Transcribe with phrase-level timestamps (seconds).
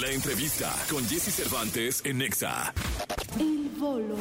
[0.00, 2.72] La entrevista con Jesse Cervantes en Nexa.
[3.38, 4.16] Il Volo.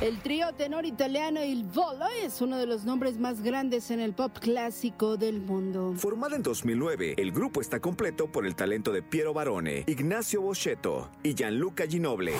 [0.00, 4.14] El trío tenor italiano Il Volo es uno de los nombres más grandes en el
[4.14, 5.92] pop clásico del mundo.
[5.98, 11.10] Formada en 2009, el grupo está completo por el talento de Piero Barone, Ignacio Boschetto
[11.22, 12.32] y Gianluca Ginoble.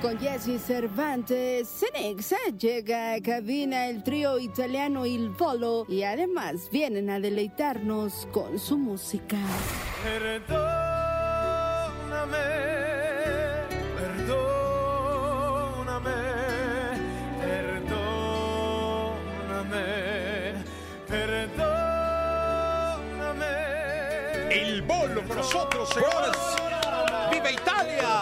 [0.00, 7.10] Con Jesse Cervantes, Cenexa llega a cabina el trío italiano Il Volo y además vienen
[7.10, 9.36] a deleitarnos con su música.
[10.02, 10.68] Perdóname,
[13.96, 14.50] perdóname,
[17.40, 18.24] perdóname,
[21.08, 22.00] perdóname.
[24.50, 26.36] El bolo con nosotros, señores.
[27.30, 28.20] ¡Viva Italia!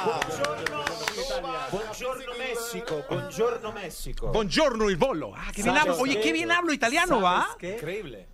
[2.75, 4.31] México, buongiorno México.
[4.31, 5.33] Buongiorno, el bolo.
[5.35, 6.03] Ah, qué bien ¿Sabes hablo.
[6.03, 6.33] Oye, qué?
[6.33, 7.45] bien hablo italiano, ¿va?
[7.45, 7.75] ¿Sabes qué?
[7.77, 8.27] Increíble.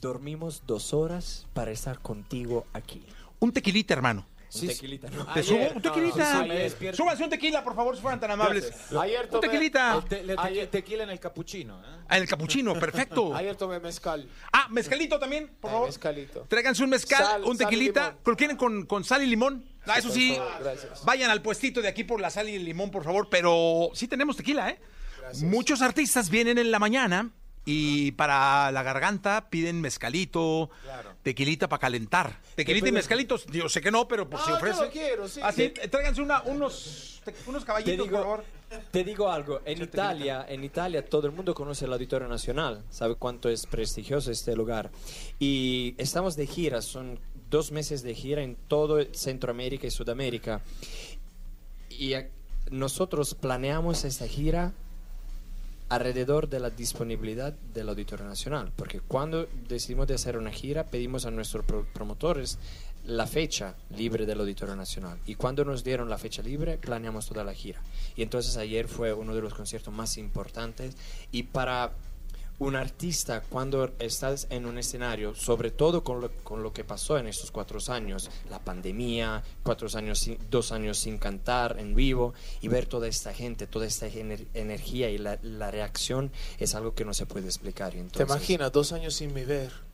[0.00, 3.06] Dormimos dos horas para estar contigo aquí.
[3.38, 4.26] Un tequilita, hermano.
[4.54, 5.26] Un tequilita, ¿no?
[5.32, 6.42] ¿Te subo un tequilita?
[6.42, 6.96] sí, despierto.
[6.96, 8.72] Súbanse un tequila, por favor, si fueran tan amables.
[8.98, 9.94] Ayer Un tomé, tequilita.
[9.96, 11.98] El te- le- tequi- tequila en el capuchino, ¿eh?
[12.08, 13.34] Ah, el capuchino, perfecto.
[13.34, 14.28] ayer tomé mezcal.
[14.52, 15.88] Ah, mezcalito también, por Eh, favor.
[15.88, 16.46] mezcalito.
[16.48, 18.16] Tráiganse un mezcal, Sal- un tequilita.
[18.24, 19.64] ¿Lo quieren con, con sal y limón?
[19.86, 20.38] Ah, eso sí.
[20.60, 21.04] Gracias.
[21.04, 23.28] Vayan al puestito de aquí por la sal y el limón, por favor.
[23.30, 24.80] Pero sí tenemos tequila, ¿eh?
[25.42, 27.30] Muchos artistas vienen en la mañana
[27.68, 30.70] y para la garganta piden mezcalito,
[31.22, 32.40] tequilita para calentar.
[32.54, 34.80] Tequilita y mezcalitos, yo sé que no, pero pues Ah, se yo ofrece.
[34.84, 35.40] lo quiero, sí.
[35.42, 38.44] Así, tráiganse una- unos, te- unos Te caballitos, por favor.
[38.70, 42.84] digo, te digo algo, en Italia, en Italia todo el mundo conoce el Auditorio Nacional,
[42.88, 44.90] sabe cuánto es prestigioso este lugar.
[45.40, 47.18] Y estamos de gira, son
[47.50, 50.62] dos meses de gira en todo Centroamérica y Sudamérica.
[51.90, 52.30] Y eh,
[52.70, 54.72] nosotros planeamos esta gira
[55.88, 61.26] alrededor de la disponibilidad del Auditorio Nacional, porque cuando decidimos de hacer una gira pedimos
[61.26, 62.58] a nuestros pro- promotores
[63.04, 65.18] la fecha libre del Auditorio Nacional.
[65.26, 67.80] Y cuando nos dieron la fecha libre planeamos toda la gira.
[68.16, 70.96] Y entonces ayer fue uno de los conciertos más importantes.
[71.30, 71.92] Y para
[72.58, 77.18] un artista cuando estás en un escenario, sobre todo con lo, con lo que pasó
[77.18, 82.32] en estos cuatro años, la pandemia, cuatro años, sin- dos años sin cantar en vivo
[82.62, 86.94] y ver toda esta gente, toda esta ener- energía y la, la reacción es algo
[86.94, 87.92] que no se puede explicar.
[87.92, 88.72] y ¿Te entonces- imaginas?
[88.72, 89.85] Dos años sin mi ver.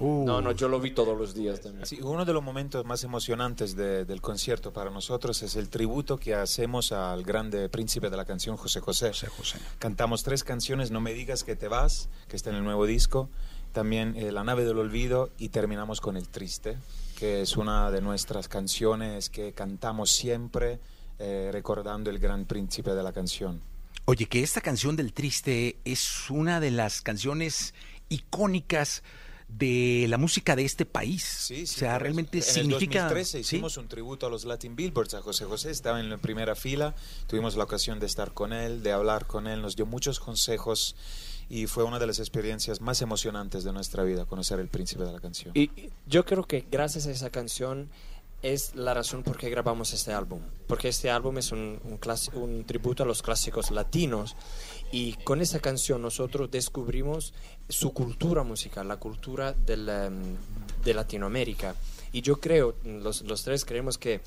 [0.00, 1.84] No, no, yo lo vi todos los días también.
[1.86, 6.16] Sí, uno de los momentos más emocionantes de- del concierto para nosotros es el tributo
[6.16, 9.12] que hacemos al grande príncipe de la canción José José.
[9.78, 13.28] Cantamos tres canciones, No me digas que te vas, que está en el nuevo disco,
[13.72, 16.78] también eh, La nave del olvido y terminamos con El triste,
[17.18, 20.80] que es una de nuestras canciones que cantamos siempre
[21.18, 23.60] eh, recordando el gran príncipe de la canción.
[24.06, 27.74] Oye, que esta canción del triste es una de las canciones
[28.08, 29.02] icónicas
[29.56, 31.22] de la música de este país.
[31.22, 33.00] Sí, sí, o sea, realmente significa.
[33.00, 33.56] En el 2013 ¿sí?
[33.56, 36.94] hicimos un tributo a los Latin Billboards a José José, estaba en la primera fila,
[37.26, 40.96] tuvimos la ocasión de estar con él, de hablar con él, nos dio muchos consejos
[41.48, 45.12] y fue una de las experiencias más emocionantes de nuestra vida conocer el príncipe de
[45.12, 45.52] la canción.
[45.54, 45.70] Y
[46.06, 47.90] yo creo que gracias a esa canción
[48.42, 50.40] es la razón por qué grabamos este álbum.
[50.66, 51.98] Porque este álbum es un, un,
[52.40, 54.36] un tributo a los clásicos latinos.
[54.92, 57.32] Y con esa canción nosotros descubrimos
[57.68, 59.86] su cultura musical, la cultura del,
[60.84, 61.76] de Latinoamérica.
[62.12, 64.20] Y yo creo, los, los tres creemos que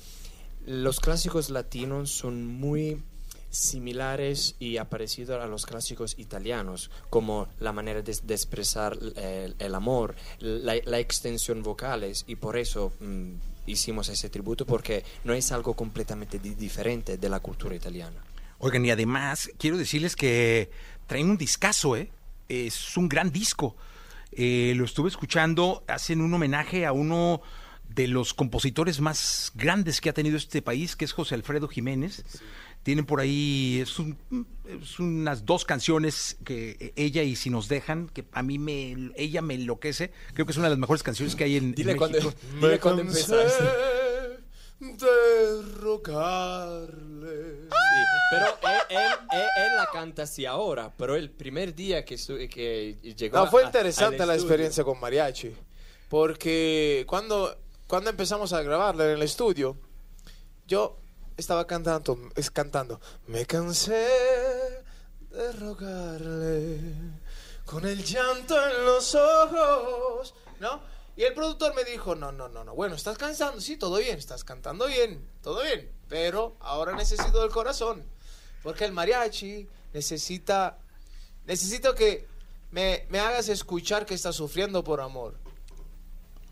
[0.66, 3.02] los clásicos latinos son muy
[3.50, 10.98] similares y parecidos a los clásicos italianos, como la manera de, expresar el, amor, la,
[10.98, 13.32] extensión vocales, y por eso mm,
[13.66, 18.23] hicimos ese tributo, porque no es algo completamente di- diferente de la cultura italiana.
[18.58, 20.70] Oigan, y además quiero decirles que
[21.06, 22.10] traen un discazo, ¿eh?
[22.48, 23.76] Es un gran disco.
[24.32, 27.40] Eh, lo estuve escuchando, hacen un homenaje a uno
[27.88, 32.24] de los compositores más grandes que ha tenido este país, que es José Alfredo Jiménez.
[32.82, 34.18] Tienen por ahí es un-
[34.68, 39.40] es unas dos canciones que ella y Si nos dejan, que a mí me ella
[39.40, 40.10] me enloquece.
[40.34, 42.34] Creo que es una de las mejores canciones que hay en, en Dile cuando, México.
[42.60, 43.64] dile cuando empezaste.
[44.80, 47.68] De rogarle.
[48.30, 52.36] Pero él, él, él- él la canta así ahora, pero el primer día que, su-
[52.50, 55.54] que llegó No, fue a- interesante la estudio- experiencia con mariachi.
[56.08, 57.56] Porque cuando,
[57.86, 59.76] cuando empezamos a grabarla en el estudio,
[60.66, 60.98] yo
[61.36, 64.06] estaba cantando, es cantando, me cansé
[65.30, 66.80] de rogarle
[67.64, 70.80] con el llanto en los ojos, ¿no?
[71.16, 74.18] Y el productor me dijo, no, no, no, no, bueno, estás cansando, sí, todo bien,
[74.18, 78.04] estás cantando bien, todo bien, pero ahora necesito del corazón,
[78.62, 80.78] porque el mariachi necesita,
[81.46, 82.26] necesito que
[82.72, 85.36] me, me hagas escuchar que estás sufriendo por amor.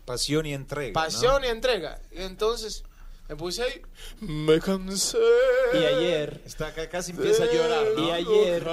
[0.05, 0.89] Pasión y entrega.
[0.89, 0.93] ¿no?
[0.93, 2.01] Pasión y entrega.
[2.11, 2.83] Y entonces
[3.29, 3.81] me puse ahí.
[4.21, 5.17] Me cansé.
[5.73, 7.85] Y ayer, Está acá, casi empieza a llorar.
[7.95, 8.07] ¿no?
[8.07, 8.63] y ayer,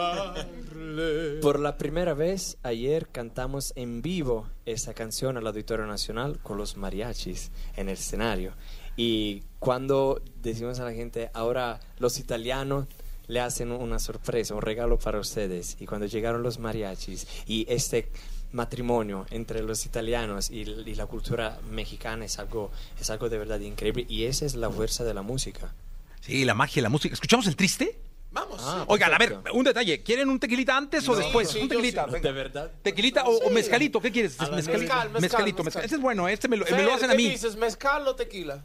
[1.40, 6.76] por la primera vez, ayer cantamos en vivo esa canción al Auditorio Nacional con los
[6.76, 8.54] mariachis en el escenario.
[8.96, 12.86] Y cuando decimos a la gente, ahora los italianos
[13.28, 15.76] le hacen una sorpresa, un regalo para ustedes.
[15.78, 18.08] Y cuando llegaron los mariachis y este
[18.52, 22.70] matrimonio entre los italianos y, y la cultura mexicana es algo,
[23.00, 24.06] es algo de verdad increíble.
[24.08, 25.72] Y esa es la fuerza de la música.
[26.20, 27.14] Sí, la magia, la música.
[27.14, 27.98] ¿Escuchamos el triste?
[28.32, 28.60] Vamos.
[28.62, 30.02] Ah, Oigan, a ver, un detalle.
[30.02, 31.48] ¿Quieren un tequilita antes o Sí, después?
[31.50, 32.06] sí, un tequilita.
[32.12, 32.20] sí.
[32.20, 32.70] ¿De verdad?
[32.82, 34.00] ¿Tequilita o, o mezcalito?
[34.00, 34.38] ¿Qué quieres?
[34.38, 34.56] Mezcalito.
[34.78, 35.64] mezcal, mezcal, mezcalito, mezcal.
[35.64, 35.84] mezcal.
[35.84, 37.28] Este es bueno, este me lo, me Fer, lo hacen a ¿qué mí.
[37.30, 38.62] dices, mezcal o tequila?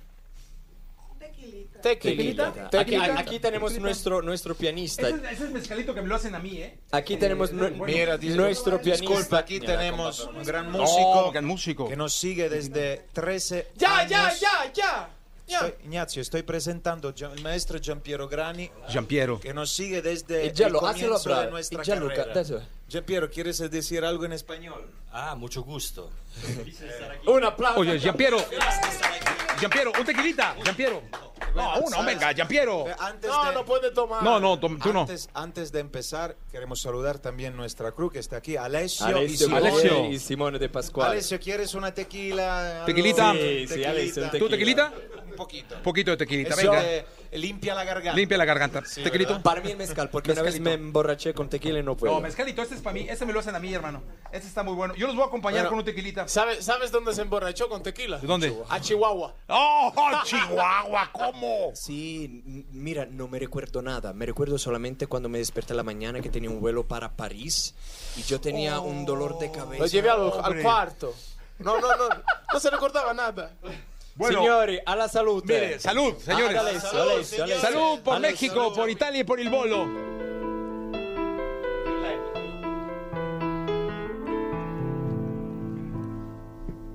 [1.45, 1.81] Tequilita.
[1.81, 2.47] Tequilita.
[2.47, 3.19] Aquí, Tequilita.
[3.19, 5.07] aquí tenemos nuestro, nuestro pianista.
[5.07, 6.79] Ese, es- ese es mezcalito que me lo hacen a mí, ¿eh?
[6.91, 9.07] Aquí tenemos nu- Mira, dis- nuestro pianista.
[9.09, 11.87] Disculpa, aquí Mira, tenemos un gran No, músico gran músico.
[11.89, 14.09] que nos sigue desde 13 Ya, años.
[14.09, 15.09] ya, ya, ya.
[15.47, 15.59] Ya.
[15.59, 19.39] Estoy- Ignazio, estoy presentando Gian- el maestro Giampiero Grani, Giampiero.
[19.39, 21.45] que nos sigue desde Y ya el comienzo hablar.
[21.45, 22.63] de nuestra Y ya lo, carrera.
[22.89, 24.89] Giampiero, ¿quieres decir algo en español?
[25.11, 26.09] Ah, mucho gusto.
[27.27, 27.79] Un aplauso.
[27.79, 28.37] Oye, Giampiero.
[29.59, 30.55] Giampiero, un tequilita.
[30.63, 31.01] Giampiero.
[31.55, 32.05] No, uno, ¿sabes?
[32.05, 32.87] venga, Giampiero.
[32.89, 34.21] Eh, Antes No, de, no puede tomar.
[34.23, 35.01] No, no, tú no.
[35.01, 39.47] antes, antes de empezar, queremos saludar también nuestra crew que está aquí, Alessio, y Alessio,
[39.47, 39.67] Simone.
[39.69, 40.05] Alessio.
[40.11, 41.11] y Simone de Pascual.
[41.11, 42.83] Alessio, ¿quieres una tequila?
[42.85, 43.33] Tequilita.
[43.33, 44.91] Sí, sí, Alessio, un ¿Tú tequilita?
[45.25, 45.75] Un poquito.
[45.75, 46.83] Un poquito de tequilita, Eso venga.
[46.85, 47.05] eh,
[47.37, 48.13] limpia la garganta.
[48.15, 48.81] Limpia la garganta.
[48.81, 49.41] Tequilito.
[49.41, 52.13] Para mí el mezcal, porque una vez me emborraché con tequila y no puedo.
[52.13, 53.05] No, mezcalito, este es para mí.
[53.09, 54.03] Este me lo hacen a mí, hermano.
[54.31, 54.95] Este está muy bueno.
[54.95, 55.69] Yo los voy a acompañar Bueno.
[55.69, 56.27] con un tequilita.
[56.27, 58.17] ¿Sabes, ¿Sabes dónde se emborrachó con tequila?
[58.19, 58.55] ¿De dónde?
[58.69, 59.33] A Chihuahua.
[59.49, 59.93] ¡Oh,
[60.25, 61.09] Chihuahua!
[61.11, 61.71] ¿Cómo?
[61.73, 64.13] Sí, mira, no me recuerdo nada.
[64.13, 67.75] Me recuerdo solamente cuando me desperté en la mañana que tenía un vuelo para París
[68.17, 69.83] y yo tenía un dolor de cabeza.
[69.83, 71.13] Lo llevé al, al cuarto.
[71.59, 72.09] No, no, no.
[72.51, 73.53] No se recordaba nada.
[74.15, 75.43] Bueno, Signori, a la salud.
[75.45, 76.57] mire, salud, señores.
[76.57, 77.57] Ah, Salud, señores.
[78.03, 78.19] Por.
[78.21, 79.85] México, por Italia y por el bolo.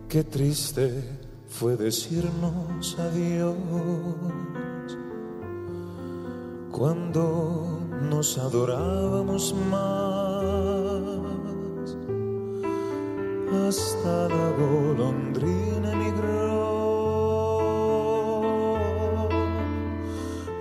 [0.08, 1.04] Qué triste
[1.48, 3.54] fue decirnos adiós
[6.72, 7.80] cuando
[8.10, 11.20] nos adorábamos más.
[13.68, 16.39] Hasta la golondrina emigró,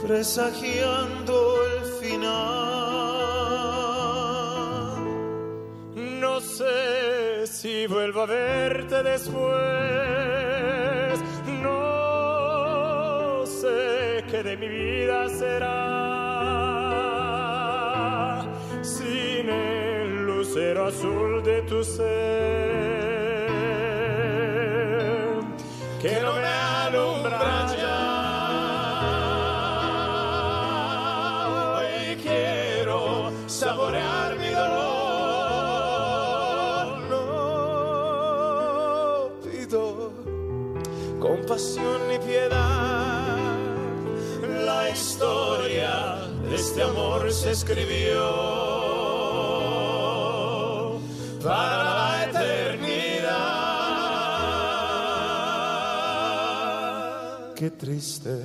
[0.09, 1.35] presagiando
[1.71, 2.25] el final.
[6.19, 9.43] No sé si vuelvo a verte después.
[11.61, 15.69] No sé qué de mi vida será
[18.81, 22.79] sin el lucero azul de tu ser
[33.59, 34.87] saborear mi dolor.
[39.43, 40.13] Pido
[41.19, 43.57] compasión ni piedad.
[44.65, 45.93] La historia
[46.47, 48.23] de este amor se escribió
[51.43, 53.49] para la eternidad.
[57.55, 58.35] Qué triste,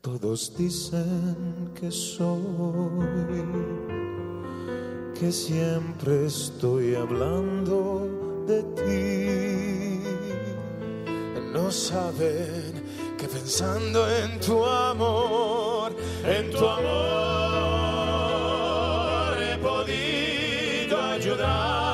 [0.00, 3.81] todos dicen que soy,
[5.22, 8.08] que siempre estoy hablando
[8.48, 10.02] de ti.
[11.52, 12.82] No saben
[13.16, 16.92] que pensando en tu amor, En tu amor
[19.40, 21.91] he podido ayudarme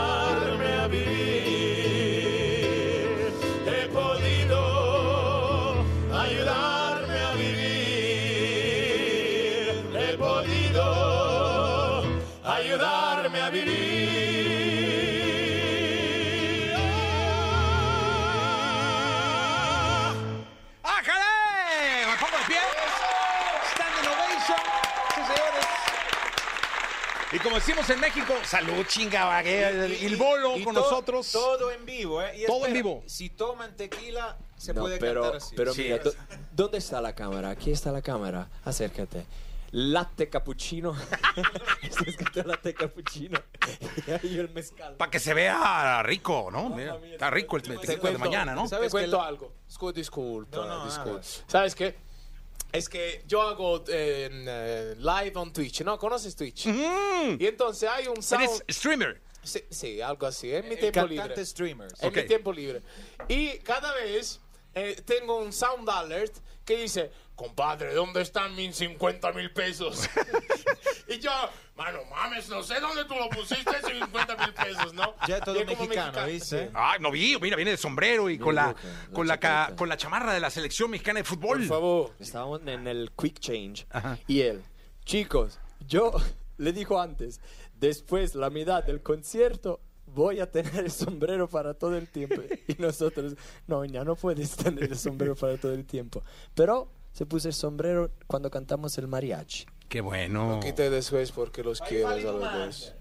[27.59, 31.31] decimos en México, salud, chinga, el bolo Y con to- nosotros.
[31.33, 32.43] Todo en vivo, ¿eh?
[32.43, 33.03] Y Todo en espera, vivo.
[33.07, 35.55] Si toman tequila, se No, puede pero, cantar así.
[35.57, 35.83] pero Sí.
[35.83, 36.01] mira,
[36.53, 37.51] ¿dónde está la cámara?
[37.51, 38.49] Aquí está la cámara.
[38.65, 39.27] Acércate.
[39.71, 40.97] Latte cappuccino.
[41.83, 43.39] está escrito latte cappuccino.
[44.07, 44.95] y ahí el mezcal.
[44.97, 46.71] Para que se vea rico, ¿no?
[46.71, 48.69] Mira, está rico el tequila de mañana, ¿no?
[48.69, 49.53] Te cuento algo.
[49.95, 51.21] Disculpa, No, no, disculpa.
[51.47, 51.97] ¿Sabes qué?
[52.73, 55.99] Es que yo hago eh, eh, live on Twitch, ¿no?
[55.99, 56.67] ¿Conoces Twitch?
[56.67, 58.45] Y entonces hay un sound...
[58.45, 59.21] Eres streamer.
[59.43, 60.53] Sí, sí, algo así.
[60.53, 61.45] En mi tiempo libre.
[61.45, 62.03] Streamers.
[62.03, 62.83] En mi tiempo libre.
[63.29, 64.41] Y cada vez
[64.75, 70.11] eh, tengo un sound alert que dice, compadre, ¿dónde están mis 50 mil pesos?
[71.09, 71.31] y yo,
[71.77, 75.15] mano, mames, no sé dónde tú lo pusiste, 50 mil pesos, ¿no?
[75.29, 76.71] Ya todo como mexicano, ¿viste?
[76.75, 78.75] Ah, no vi, mira, viene de sombrero y con la,
[79.13, 81.59] con la, ca- con la chamarra de la selección mexicana de fútbol.
[81.59, 82.13] Por favor.
[82.19, 83.87] Estábamos en el Quick Change.
[83.91, 84.19] Ajá.
[84.27, 84.65] Y él,
[85.05, 86.13] chicos, yo
[86.59, 87.41] le dijo antes,
[87.79, 92.43] después la mitad del concierto voy a tener el sombrero para todo el tiempo.
[92.67, 93.35] Y nosotros,
[93.69, 96.25] no, ya no puedes tener el sombrero para todo el tiempo.
[96.57, 99.67] Pero se puso el sombrero cuando cantamos el mariachi.
[99.89, 100.61] Qué bueno.
[100.63, 102.95] Quité después porque los quiero a los dos.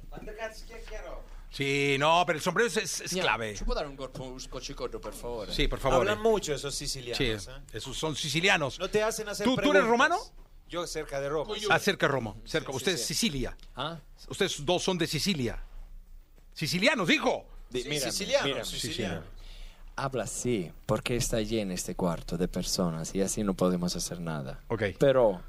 [1.51, 3.53] Sí, no, pero el sombrero es, es- es clave.
[3.63, 5.53] Può dare un corpo un scoccicoto, per favore?
[5.53, 5.99] Sí, por favor.
[5.99, 6.21] Hablan eh.
[6.29, 7.17] mucho esos sicilianos.
[7.19, 7.37] Sí, ¿eh?
[7.73, 8.79] esos son sicilianos.
[8.79, 10.17] No te hacen hacer ¿Tú- tú eres romano?
[10.67, 11.53] Yo cerca de Roma.
[11.69, 12.71] Ah, cerca de Roma, cerca.
[12.71, 13.55] Usted es Sicilia.
[13.75, 13.99] ¿Ah?
[14.29, 15.63] Ustedes dos son de Sicilia.
[16.53, 17.45] Sicilianos, dijo.
[17.69, 18.65] Di- Sí, mírame, siciliano, mírame.
[18.65, 19.23] siciliano.
[19.97, 24.61] Habla así, porque está lleno este cuarto de personas y así no podemos hacer nada.
[24.67, 24.83] Ok.
[24.99, 25.41] Pero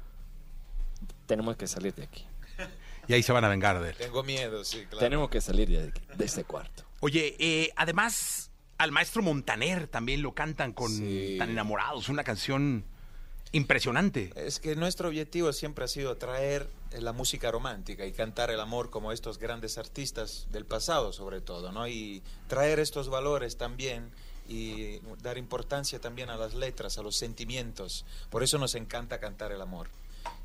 [1.27, 2.25] tenemos que salir de aquí.
[3.07, 3.95] Y ahí se van a vengar de él.
[3.95, 4.99] Tengo miedo, sí, claro.
[4.99, 6.83] Tenemos que salir de, aquí, de este cuarto.
[6.99, 10.91] Oye, eh, además, al maestro Montaner también lo cantan con
[11.39, 12.85] Tan Enamorados, una canción
[13.51, 14.31] impresionante.
[14.35, 18.59] Es que nuestro objetivo siempre ha sido traer eh, la música romántica y cantar el
[18.59, 21.87] amor como estos grandes artistas del pasado, sobre todo, ¿no?
[21.87, 24.11] Y traer estos valores también
[24.49, 28.03] y dar importancia también a las letras, a los sentimientos.
[28.29, 29.87] Por eso nos encanta cantar el amor.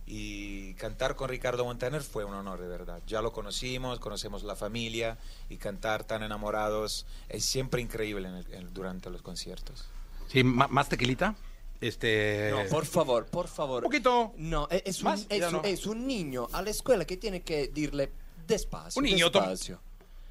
[0.07, 3.01] Y cantar con Ricardo Montaner fue un honor, de verdad.
[3.07, 5.17] Ya lo conocimos, conocemos la familia
[5.49, 9.87] y cantar tan enamorados es siempre increíble en el- en- durante los conciertos.
[10.31, 11.35] Sí, más tequilita.
[11.81, 12.51] Este.
[12.51, 13.79] No, por favor, por favor.
[13.85, 14.33] Un poquito.
[14.37, 15.63] No, es, es un, es, no.
[15.65, 18.11] es un niño a la escuela que tiene que decirle
[18.47, 18.99] despacio.
[19.01, 19.81] Un niño, despacio.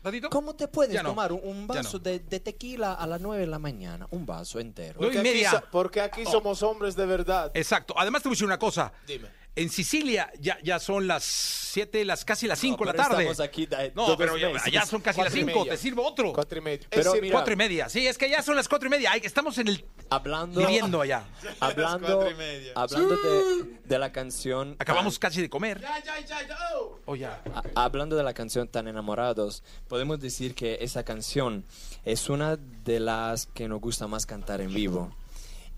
[0.03, 0.29] ¿Ratito?
[0.29, 1.09] ¿Cómo te puedes no.
[1.09, 2.03] tomar un, vaso no.
[2.03, 4.07] de, de tequila a las 9 de la mañana?
[4.11, 4.99] Un vaso entero.
[4.99, 5.63] Porque aquí, media.
[5.71, 7.51] porque aquí somos hombres de verdad.
[7.53, 7.93] Exacto.
[7.97, 8.91] Además, te voy a decir una cosa.
[9.07, 9.29] Dime.
[9.55, 13.23] En Sicilia ya, ya son las 7, las casi las 5 de la pero tarde.
[13.29, 14.71] estamos aquí da- no, pero ya, meses.
[14.73, 15.59] ya son casi las Cuatro y 5.
[15.59, 15.71] media.
[15.73, 16.33] Te sirvo otro.
[16.33, 16.87] Cuatro y medio.
[16.89, 17.87] Pero Es decir, mira, Cuatro y media.
[17.87, 19.11] Sí, es que ya son las cuatro y media.
[19.11, 19.85] Ay, estamos en el.
[20.09, 21.23] Hablando, Viviendo allá.
[21.59, 22.71] hablando, cuatro y media.
[22.75, 24.75] hablando de, de la canción.
[24.79, 25.79] Acabamos casi de comer.
[25.81, 26.57] Ya, ya, ya, ya.
[26.75, 26.99] oh.
[27.05, 27.39] Oh, ya.
[27.75, 31.63] A- Hablando de la canción Tan Enamorados, podemos decir que esa canción
[32.05, 35.15] es una de las que nos gusta más cantar en vivo.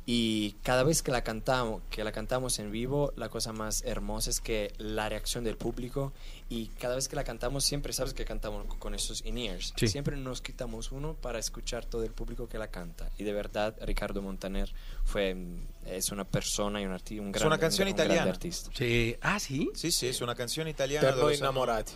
[0.07, 4.29] Y cada vez que la cantamos, que la cantamos en vivo, la cosa más hermosa
[4.29, 6.13] es que la reacción del público
[6.47, 9.73] y cada vez que la cantamos siempre sabes que cantamos con esos in-ears.
[9.75, 9.87] Sí.
[9.87, 13.09] Siempre nos quitamos uno para escuchar todo el público que la canta.
[13.17, 14.71] Y de verdad Ricardo Montaner
[15.05, 15.35] fue
[15.87, 18.29] es una persona y un artista, un gran una canción un un italiana.
[18.29, 18.69] artista.
[18.75, 19.15] Sí.
[19.21, 19.71] Ah, sí.
[19.73, 21.01] Sí, sí, es una canción italiana.
[21.07, 21.93] Per de los años- innamorati.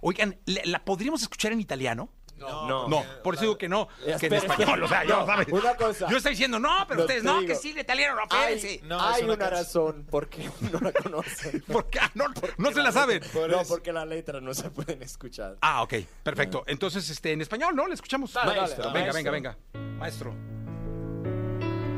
[0.00, 2.08] Oigan, ¿la, la podríamos escuchar en italiano?
[2.38, 3.88] No, No, por eso digo que no,
[4.20, 5.48] que en español, o sea, yo, no, ¿sabes?
[5.48, 6.08] una cosa.
[6.08, 7.48] Yo estoy diciendo, no, pero No ustedes, te no, digo.
[7.52, 8.86] que sí, el italiano, no, Hay, espérense.
[8.86, 11.60] No, hay una una razón por qué no la conocen.
[11.66, 11.98] ¿Por qué?
[12.00, 12.24] Ah, No,
[12.56, 13.20] no se la saben.
[13.48, 15.56] no, porque las letras no se pueden escuchar.
[15.60, 16.64] Ah, ok, perfecto.
[16.66, 17.86] Entonces, este, en español, ¿no?
[17.86, 18.32] Le escuchamos.
[18.32, 18.98] Dale, Maestro, dale.
[18.98, 19.32] venga, venga, Maestro.
[19.74, 19.98] venga.
[19.98, 20.34] Maestro.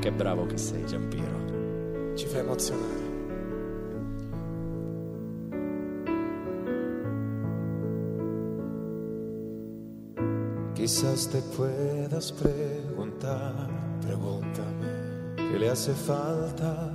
[0.03, 2.17] Qué bravo que sei, Giampiero.
[2.17, 3.10] Ci fa emozionare.
[10.91, 13.55] Quizás te puedas preguntar,
[14.05, 15.37] Pregúntame.
[15.37, 16.91] ¿qué le hace falta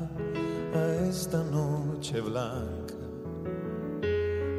[0.74, 2.94] a esta noche blanca?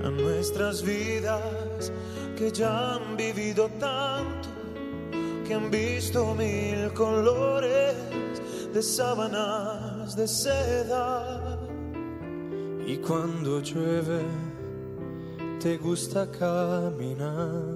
[0.05, 1.93] A nuestras vidas
[2.35, 4.49] que ya han vivido tanto,
[5.47, 7.95] que han visto mil colores
[8.73, 11.59] de sábanas de seda.
[12.87, 14.23] Y cuando llueve,
[15.61, 17.75] te gusta caminar.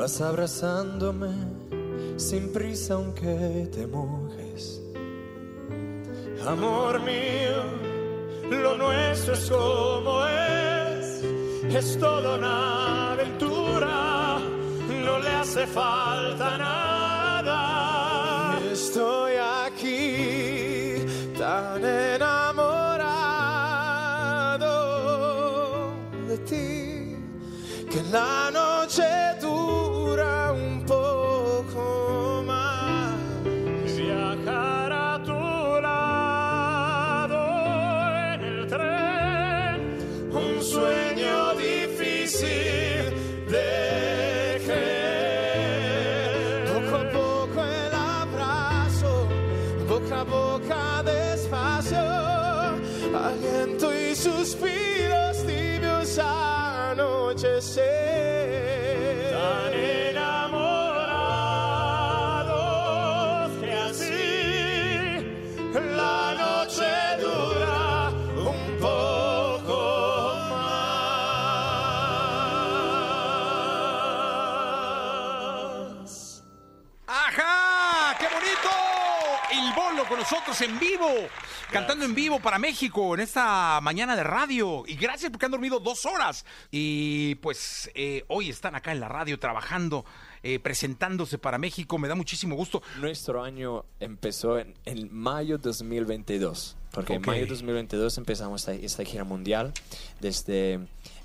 [0.00, 1.28] Vas abrazándome
[2.16, 4.80] sin prisa aunque te mojes.
[6.46, 7.64] Amor mío,
[8.50, 11.22] lo nuestro es como es,
[11.68, 14.38] es toda una aventura,
[15.04, 17.58] no le hace falta nada.
[18.72, 19.34] Estoy
[19.66, 21.04] aquí
[21.38, 23.10] tan enamorado
[26.26, 27.16] de ti
[27.90, 28.39] que la
[49.90, 51.98] boca a boca despacio,
[53.12, 56.16] aliento y suspiros tibios
[56.92, 57.20] anochecer.
[80.30, 81.08] Nosotros en vivo,
[81.72, 84.84] cantando en vivo para México en esta mañana de radio.
[84.86, 86.44] Y gracias porque han dormido dos horas.
[86.70, 90.04] Y pues eh, hoy están acá en la radio trabajando,
[90.44, 91.98] eh, presentándose para México.
[91.98, 92.80] Me da muchísimo gusto.
[92.98, 97.16] Nuestro año empezó en, en mayo 2022, porque Ok.
[97.16, 99.72] en mayo 2022 empezamos esta, esta gira mundial
[100.20, 100.78] desde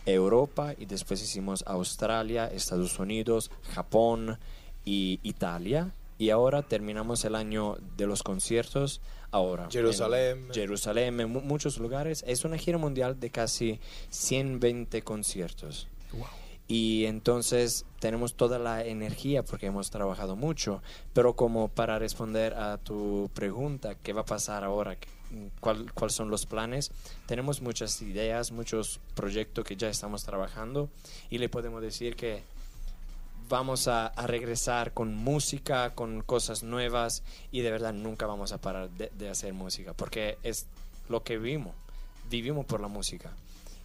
[0.08, 4.40] Europa y después hicimos Australia, Estados Unidos, Japón
[4.84, 5.92] y Italia.
[6.18, 9.68] Y ahora terminamos el año de los conciertos ahora.
[9.70, 10.46] Jerusalén.
[10.48, 12.24] En Jerusalén, en mu- muchos lugares.
[12.28, 13.80] Es una gira mundial de casi
[14.10, 15.88] 120 conciertos.
[16.68, 20.82] Y entonces tenemos toda la energía porque hemos trabajado mucho,
[21.14, 24.98] pero como para responder a tu pregunta, ¿qué va a pasar ahora?
[25.60, 26.92] ¿Cuál- ¿Cuáles son los planes?
[27.28, 30.90] Tenemos muchas ideas, muchos proyectos que ya estamos trabajando
[31.30, 32.42] y le podemos decir que
[33.48, 38.60] vamos a, a regresar con música, con cosas nuevas y de verdad nunca vamos a
[38.60, 40.68] parar de, de hacer música porque es
[41.10, 41.74] lo que vivimos,
[42.30, 43.32] vivimos por la música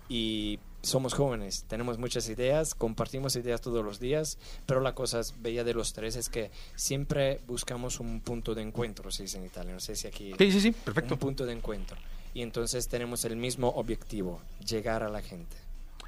[0.08, 5.62] y somos jóvenes, tenemos muchas ideas, compartimos ideas todos los días, pero la cosa bella
[5.62, 9.72] de los tres es que siempre buscamos un punto de encuentro, se dice en Italia,
[9.72, 10.32] no sé si aquí...
[10.38, 11.14] Sí, sí, sí, perfecto.
[11.14, 11.96] Un punto de encuentro.
[12.32, 15.56] Y entonces tenemos el mismo objetivo, llegar a la gente.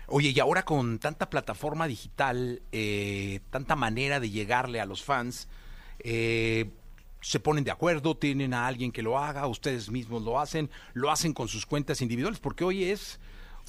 [0.09, 5.49] Oye, y ahora con tanta plataforma digital, eh, tanta manera de llegarle a los fans,
[6.01, 6.71] eh,
[7.21, 11.11] se ponen de acuerdo, tienen a alguien que lo haga, ustedes mismos lo hacen, lo
[11.11, 13.21] hacen con sus cuentas individuales, porque hoy es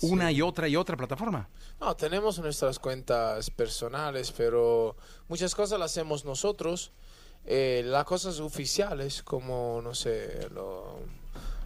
[0.01, 1.49] una y otra y otra plataforma.
[1.79, 4.95] No, tenemos nuestras cuentas personales, pero
[5.27, 6.91] muchas cosas las hacemos nosotros.
[7.45, 11.00] Eh, las cosas oficiales, como, no sé, lo,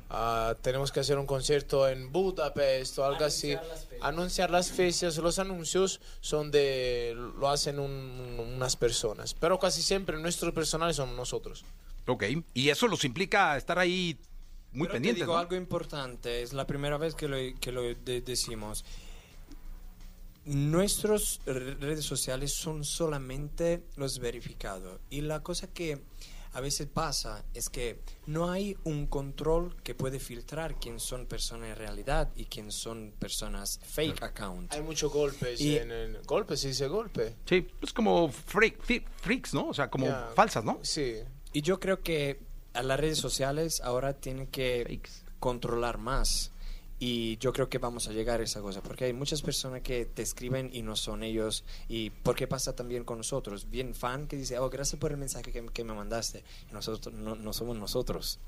[0.09, 3.55] ah, tenemos que hacer un concierto en Budapest o algo así.
[4.01, 10.17] Anunciar las fechas, los anuncios son de, lo hacen un- unas personas, pero casi siempre
[10.19, 11.65] nuestros personales son nosotros.
[12.07, 14.17] Ok, y eso los implica estar ahí
[14.71, 15.23] muy Pero te pendientes.
[15.23, 15.39] digo ¿no?
[15.39, 18.85] algo importante, es la primera vez que lo, que lo de- decimos.
[20.45, 25.01] Nuestras redes sociales son solamente los verificados.
[25.09, 25.99] Y la cosa que
[26.57, 31.69] a veces pasa es que no hay un control que puede filtrar quién son personas
[31.69, 34.73] en realidad y quién son personas fake account.
[34.73, 36.17] Hay muchos golpes Y- en el...
[36.25, 37.35] Golpe, se dice golpe.
[37.45, 38.81] Sí, es como freak,
[39.21, 39.67] freaks, ¿no?
[39.67, 40.79] O sea, como falsas, ¿no?
[40.81, 41.17] Sí.
[41.53, 42.39] Y yo creo que
[42.73, 45.11] a las redes sociales ahora tienen que Fakes.
[45.39, 46.51] controlar más.
[46.99, 50.05] Y yo creo que vamos a llegar a esa cosa, porque hay muchas personas que
[50.05, 51.63] te escriben y no son ellos.
[51.87, 53.69] Y porque pasa también con nosotros.
[53.69, 56.43] Bien fan que dice, oh, gracias por el mensaje que, que me mandaste.
[56.69, 58.39] Y nosotros no, no somos nosotros.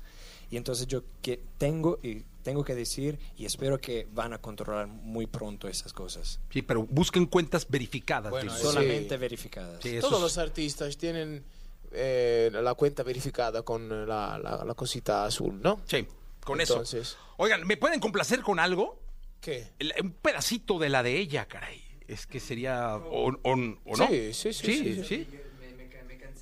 [0.50, 4.88] Y entonces yo que tengo, y tengo que decir, y espero que van a controlar
[4.88, 6.40] muy pronto esas cosas.
[6.52, 8.30] Sí, pero busquen cuentas verificadas.
[8.32, 8.56] Bueno, digo.
[8.64, 8.66] Sí.
[8.74, 9.80] Solamente verificadas.
[9.80, 11.44] Sí, Todos es- los artistas tienen
[11.92, 15.80] eh, la cuenta verificada con la, la- la cosita azul, ¿no?
[15.86, 16.04] Sí,
[16.44, 17.16] con Entonces- eso.
[17.36, 19.00] Oigan, ¿me pueden complacer con algo?
[19.40, 19.72] ¿Qué?
[19.78, 21.82] El- un pedacito de la de ella, caray.
[22.06, 22.96] Es que sería.
[22.96, 24.06] ¿O, o- o no?
[24.08, 25.04] Sí, sí, sí, sí, sí.
[25.04, 25.28] sí.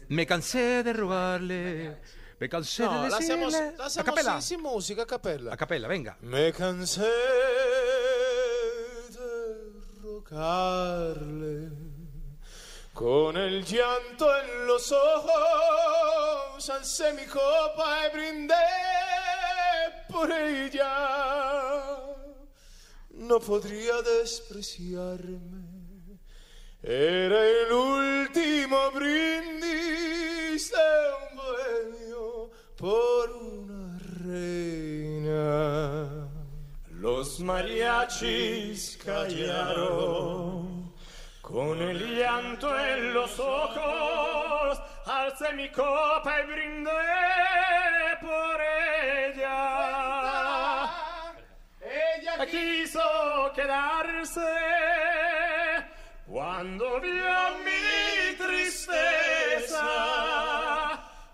[0.08, 1.96] Me cansé de rogarle.
[2.40, 3.44] Me cansé No, de la decirle.
[3.44, 4.40] hacemos, la a hacemos capela.
[4.40, 5.52] sin, sin música, a capella.
[5.52, 6.16] A capela, venga.
[6.22, 7.08] Me cansé de
[10.02, 11.68] rogarle
[12.94, 18.54] con el llanto en los ojos, alcé mi copa y brindé
[20.18, 20.96] por ella.
[23.10, 26.18] No podría despreciarme,
[26.82, 36.28] era el último brindis de un bohemio por una reina.
[36.90, 40.92] Los mariachis callaron
[41.42, 44.80] con el llanto en los ojos.
[45.06, 46.90] Alcé mi copa y brindé
[52.50, 54.40] Quiso quedarse
[56.26, 59.84] cuando vio mi tristeza.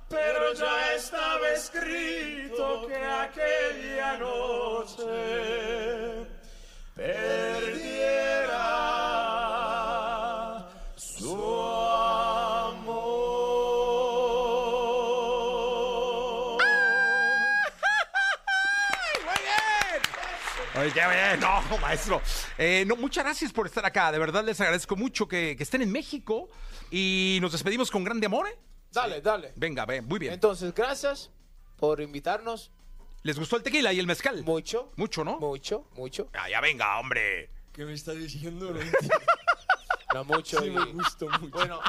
[0.09, 5.07] Pero ya estaba escrito que aquella noche
[6.95, 7.94] perdiera
[21.41, 22.21] No, maestro.
[22.59, 24.13] Eh, no, muchas gracias por estar acá.
[24.13, 26.49] De verdad les agradezco mucho que, que estén en México.
[26.91, 28.47] Y nos despedimos con grande amor.
[28.49, 28.59] ¿eh?
[28.93, 29.53] Dale, dale.
[29.57, 30.33] Venga, ve, muy bien.
[30.35, 31.31] Entonces, gracias
[31.77, 32.71] por invitarnos.
[33.23, 34.43] ¿Les gustó el tequila y el mezcal?
[34.45, 35.39] Mucho, Mucho, ¿no?
[35.39, 36.29] mucho, mucho.
[36.35, 37.51] Ah, ya venga, hombre.
[37.73, 38.73] ¿Qué me está diciendo?
[40.15, 40.61] No mucho.
[40.61, 41.49] Sí, y- me gustó mucho.
[41.51, 41.81] Bueno,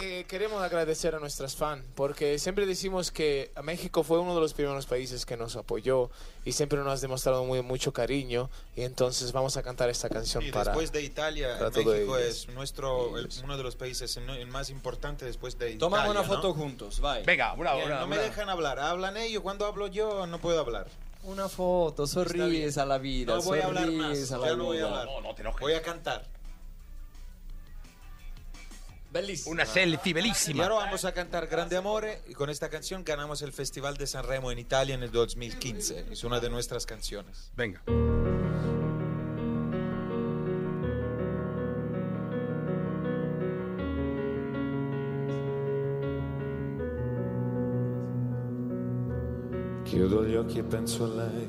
[0.00, 4.54] eh, queremos agradecer a nuestras fans porque siempre decimos que México fue uno de los
[4.54, 6.10] primeros países que nos apoyó
[6.44, 10.42] y siempre nos ha demostrado muy, mucho cariño y entonces vamos a cantar esta canción
[10.44, 14.70] Y para después de Italia, México es nuestro el- uno de los países el más
[14.70, 16.20] importante después de Tomamos Italia.
[16.20, 16.54] una foto ¿no?
[16.54, 17.24] juntos, vai.
[17.24, 19.42] Venga, bravo, Bien, bravo, no me dejan hablar, hablan ellos.
[19.42, 20.86] Cuando hablo yo no puedo hablar.
[21.24, 24.64] Una foto, sonríes a la vida, No voy a hablar más, a la ya no
[24.64, 24.88] voy a vida.
[24.88, 25.06] hablar.
[25.06, 25.42] No, no te.
[25.60, 26.26] Voy a cantar.
[29.12, 29.52] Bellissimo.
[29.52, 30.64] Una selfie Y bellísima.
[30.64, 34.50] ahora vamos a cantar Grande Amore y con esta canción ganamos el Festival de Sanremo
[34.50, 36.06] en Italia en el 2015.
[36.10, 37.52] Es una de nuestras canciones.
[37.54, 37.82] Venga.
[49.84, 51.48] Chiudo gli occhi e penso a lei,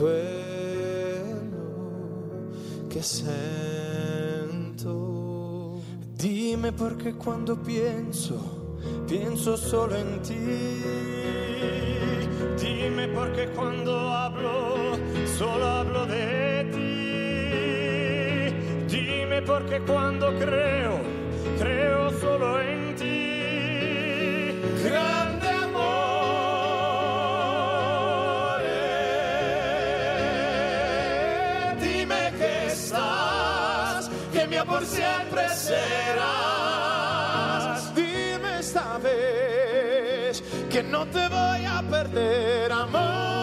[0.00, 1.28] quello
[2.88, 3.38] che sento.
[6.14, 10.38] Dime perché quando pienso, pienso solo en ti.
[12.56, 14.98] Dime porque cuando hablo,
[15.36, 18.54] solo hablo de ti.
[18.86, 20.98] Dime porque cuando creo,
[21.58, 23.40] creo solo en ti.
[24.82, 25.29] Grande
[34.84, 36.20] siempre serás.
[37.94, 43.39] Dime esta vez que no te voy a perder, amor.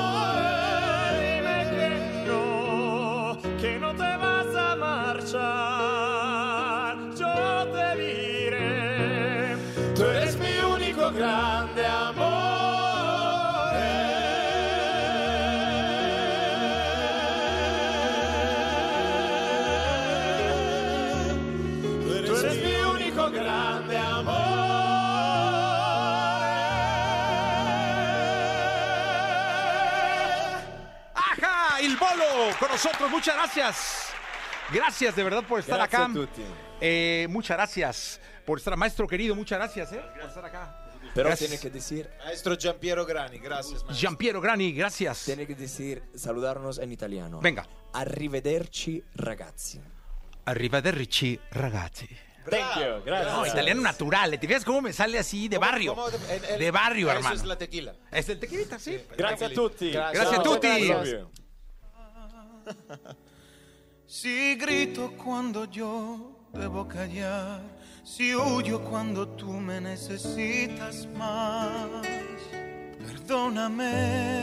[32.83, 34.05] Nosotros, muchas gracias.
[34.71, 36.11] Gracias de verdad por estar Grazie acá.
[36.13, 36.77] a.
[36.79, 40.83] Eh, muchas gracias por estar, maestro querido, muchas gracias eh, por estar acá.
[41.15, 41.49] Pero Gracias.
[41.49, 43.75] tiene que decir, Maestro Giampiero Grani, gracias.
[43.83, 43.95] maestro.
[43.95, 45.23] Giampiero Grani, gracias.
[45.25, 47.39] tiene que decir, saludarnos en italiano.
[47.41, 47.65] Venga.
[47.93, 49.81] Arrivederci ragazzi.
[50.45, 52.07] Arrivederci, ragazzi.
[52.47, 53.33] Thank you, gracias.
[53.33, 54.39] No, italiano natural.
[54.39, 55.95] ¿Te fijas cómo me sale así de ¿Cómo- barrio?
[55.95, 57.35] cómo te- en- en- De barrio, Eso hermano.
[57.35, 57.95] es la tequila.
[58.11, 59.01] Es el tequilita, sí.
[59.17, 59.91] Grazie a tutti.
[59.91, 60.43] Grazie a Ciao.
[60.43, 61.46] tutti.
[64.05, 67.61] Si grito cuando yo debo callar,
[68.05, 72.07] si huyo cuando tú me necesitas más,
[73.05, 74.37] perdóname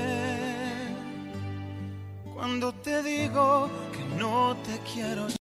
[2.34, 5.28] cuando te digo que no te quiero.